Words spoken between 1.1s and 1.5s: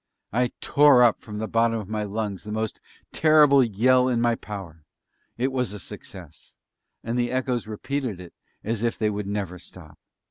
from the